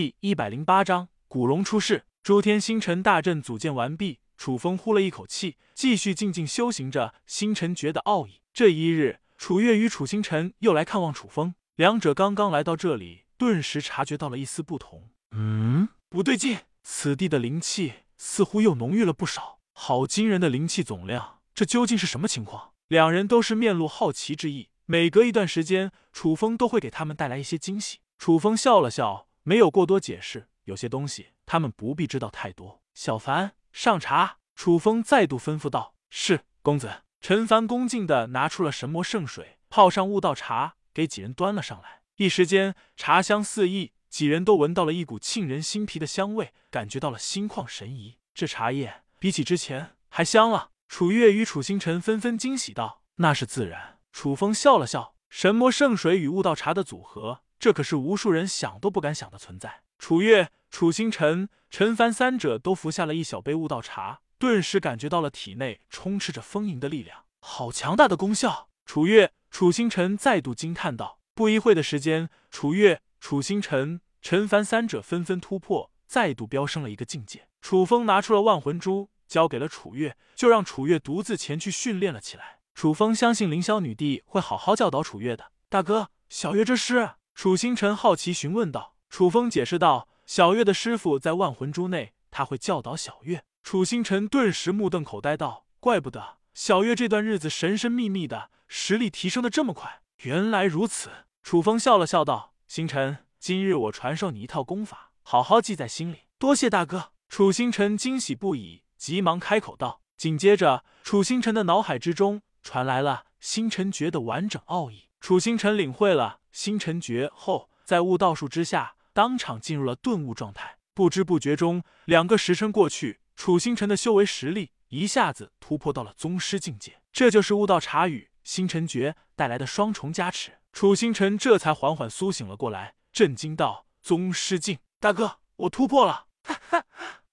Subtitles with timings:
[0.00, 2.06] 第一百零八章古龙出世。
[2.22, 8.40] 诸天星辰大阵组建完毕，楚风呼了一口气，继续静静修行着星辰诀的奥义。
[8.54, 15.10] 这一日，楚月与楚星辰又来看望楚风，两者刚刚来到这里，顿时察觉到了一丝不同。
[15.32, 22.70] 嗯，不对劲，此地的灵气似乎又浓郁了不少，好惊人的灵气总量，这究竟是什么情况？
[22.88, 24.70] 两人都是面露好奇之意。
[24.86, 27.98] 每隔一段时间，楚风都会给他们带来一些惊喜。
[28.16, 31.28] 楚风笑了笑，没有过多解释，有些东西。
[31.46, 32.82] 他们不必知道太多。
[32.94, 42.00] 小凡上茶，楚风再度吩咐道：“是公子。”陈凡恭敬的拿出了神魔圣水，泡上悟道茶，给几人端了上来。
[42.16, 48.18] 一时间，茶香四溢，几人都闻到了一股沁人心脾的香味，感觉到了心旷神怡。
[48.32, 50.70] 这茶叶比起之前还香了。
[50.88, 60.50] 楚月与楚星辰纷纷惊喜道：“那是自然。”楚风笑了笑：“神魔圣水与悟道茶的组合，这可是无数人想都不敢想的存在。”楚月。
[60.72, 68.68] 楚星辰、陈凡三者都服下了一小杯悟道茶，顿时感觉到了体内充斥着丰盈的力量，好强大的功效！
[68.86, 71.18] 楚月、楚星辰再度惊叹道。
[71.34, 77.48] 不一会的时间，楚月、楚星辰、陈凡三者纷纷突破，再度飙升了一个境界。
[77.60, 82.60] 楚风拿出了万魂珠，交给了楚月，就让楚月独自前去训练了起来。
[82.76, 85.50] 楚风相信凌霄女帝会好好教导楚月的。
[85.68, 87.10] 大哥，小月这是？
[87.40, 88.96] 楚星辰好奇询问道。
[89.08, 90.06] 楚风解释道。
[90.26, 93.44] 小月的师傅在万魂珠内，他会教导小月。
[93.62, 100.02] 楚星辰顿时目瞪口呆道：“怪不得小月这段日子神神秘秘的，实力提升的这么快。
[100.24, 101.08] 原来如此。”
[101.42, 106.26] 楚风笑了笑道：“星辰，今日我传授你一套功法，好好记在心里。
[106.38, 110.02] 多谢大哥。”楚星辰惊喜不已，急忙开口道。
[110.18, 115.04] 紧接着，楚星辰的脑海之中传来了星辰诀的完整奥义。
[115.20, 118.94] 楚星辰领会了星辰诀后，在悟道术之下。
[119.12, 127.02] 当场进入了顿悟状态，不知不觉中，两个时辰过去，楚星辰的修为实力一下子突破到了宗师境界。
[127.12, 130.58] 这就是悟道茶语星辰诀带来的双重加持。
[130.72, 136.84] 楚星辰这才缓缓苏醒了过来，震惊道：“宗师境，大哥，我突破了！”哈哈，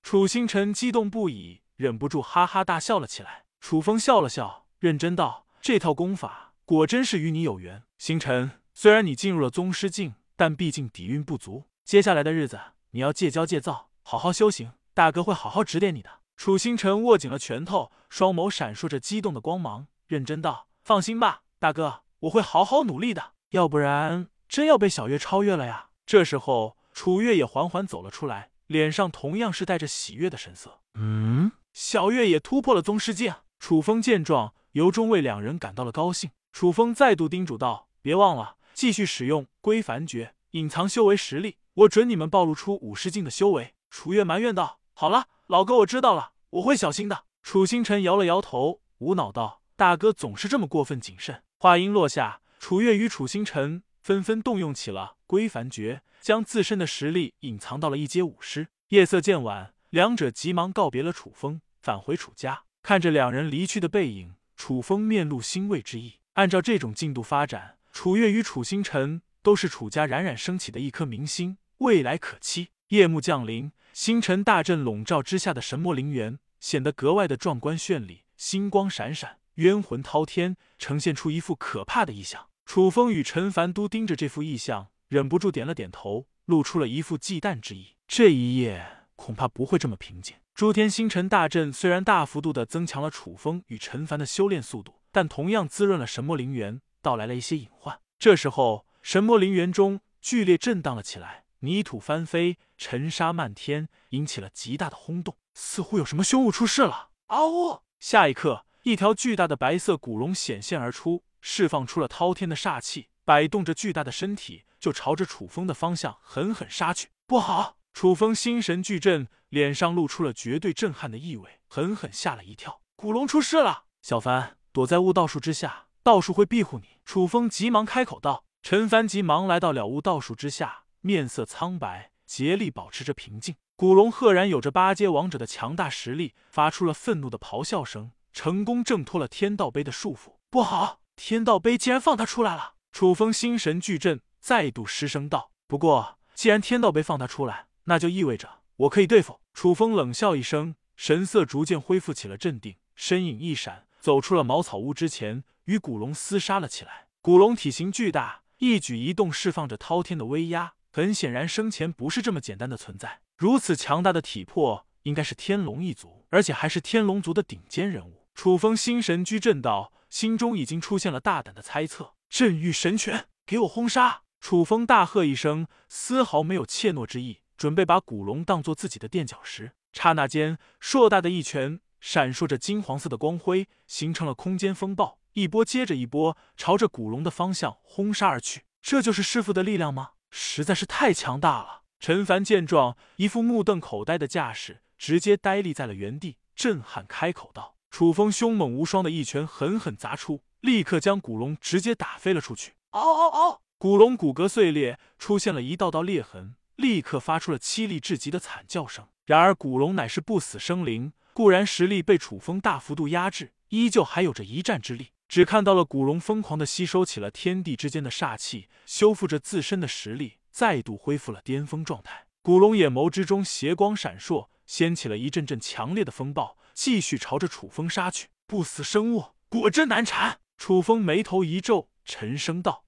[0.00, 3.44] 楚星辰激动不已，忍不住哈哈大笑了起来。
[3.60, 8.52] 楚风笑了笑，认真道：“这套功法果真是与你有缘，星辰。
[8.72, 12.58] 虽然你进入了宗师境。”但毕竟底蕴不足，接下来的日子
[12.90, 14.72] 你要戒骄戒躁，好好修行。
[14.92, 16.10] 大哥会好好指点你的。
[16.36, 23.34] 楚星辰握紧了拳头，双眸闪烁着激动的光芒，认真道：“放心吧，大哥，我会好好努力的。
[23.50, 30.80] 要不然真要被小月超越了呀！”这时候，楚月也缓缓走了出来，脸上同样是带着喜悦的神色。
[30.94, 33.32] 嗯，小月也突破了宗师境。
[33.60, 36.32] 楚风见状，由衷为两人感到了高兴。
[36.54, 43.74] 楚风再度叮嘱道：“别忘了。”继续使用归凡诀隐藏修为实力，我准你们暴露出五十境的修为。
[43.90, 58.68] 楚月埋怨道：“好了，老哥，我知道了，我会小心的。”楚星辰摇了摇头，无脑道：“大哥总是这么过分谨慎。”话音落下，楚月与楚星辰纷纷动用起了归凡诀，将自身的实力隐藏到了一阶武师。
[58.90, 62.62] 夜色渐晚，两者急忙告别了楚风，返回楚家。
[62.80, 66.20] 看着两人离去的背影，楚风面露欣慰之意。
[66.34, 67.78] 按照这种进度发展。
[67.92, 72.68] 楚月与楚星辰都是楚家冉冉升起的一颗明星，未来可期。
[72.88, 82.48] 夜幕降临，星辰大阵笼罩之下的神魔陵园显得格外的壮观绚丽，星光闪闪，冤魂滔天，呈现出一副可怕的异象。
[82.66, 87.96] 楚风与陈凡都盯着这副异象，忍不住点了点头，露出了一副忌惮之意。
[88.06, 90.36] 这一夜恐怕不会这么平静。
[90.54, 96.80] 诸天星辰大阵虽然大幅度的增强了楚风与陈凡的修炼速度，但同样滋润了神魔陵园。
[97.00, 98.00] 到来了一些隐患。
[98.18, 107.10] 这时候，神魔陵园中剧烈震荡了起来，泥土翻飞，尘沙漫天，引起了极大的轰动，似乎有什么凶物出世了。
[107.26, 107.82] 嗷呜！
[108.00, 117.10] 下一刻，一条巨大的白色古龙显现而出，释放出了滔天的煞气，摆动着巨大的身体，就朝着楚风的方向狠狠杀去。
[117.26, 117.76] 不好！
[117.92, 122.80] 楚风心神俱震，脸上露出了绝对震撼的意味，狠狠吓了一跳。
[122.96, 123.84] 古龙出世了！
[124.00, 125.86] 小凡躲在悟道树之下。
[126.02, 126.98] 道术会庇护你。
[127.04, 128.44] 楚风急忙开口道。
[128.60, 133.54] 陈凡急忙来到了悟道术之下，面色苍白，竭力保持着平静。
[133.76, 140.38] 古龙赫然有着八阶王者的强大实力，发出了愤怒的咆哮声，成功挣脱了天道杯的束缚。
[140.50, 142.72] 不好，天道杯竟然放他出来了！
[142.90, 145.52] 楚风心神俱震，再度失声道。
[145.68, 149.38] 不过，既然天道杯放他出来，那就意味着我可以对付。
[149.52, 155.44] 楚风冷笑一声，神色逐渐恢复起了镇定，身影一闪，走出了茅草屋之前。
[155.64, 157.06] 与古龙厮杀了起来。
[157.22, 163.20] 古龙体型巨大，一举一动释放着滔天的威压，很显然生前不是这么简单的存在。
[163.38, 168.26] 如此强大的体魄，应该是天龙一族，而且还是天龙族的顶尖人物。
[168.34, 174.24] 楚风心神居震道，心中已经出现了大胆的猜测：镇狱神拳，给我轰杀！
[174.38, 179.72] 楚风大喝一声，丝毫没有怯懦之意，准备把古龙当做自己的垫脚石。
[179.94, 188.64] 刹那间，硕大的一拳闪烁着金黄色的光辉，形成了空间风暴，一波接着一波，朝着古龙的方向轰杀而去。
[188.82, 190.10] 这就是师傅的力量吗？
[190.30, 191.84] 实在是太强大了！
[191.98, 202.74] 陈凡见状，一副目瞪口呆的架势，直接呆立在了原地，震撼开口道：“楚风凶猛无双的一拳狠狠砸出，立刻将古龙直接打飞了出去。
[202.90, 203.62] 嗷嗷嗷！
[203.78, 209.06] 古龙骨骼碎裂，出现了一道道裂痕，立刻发出了凄厉至极的惨叫声。
[209.24, 215.08] 然而古龙乃是不死生灵，固然实力被楚风大幅度压制，依旧还有着一战之力。
[215.28, 228.28] 只看到了古龙疯狂的吸收起了天地之间的煞气，修复着自身的实力。”再度恢复了巅峰状态，古龙眼眸之中邪光闪烁，掀起了一阵阵强烈的风暴，继续朝着楚风杀去。
[228.46, 230.38] 不死生物，果真难缠。
[230.56, 232.83] 楚风眉头一皱，沉声道。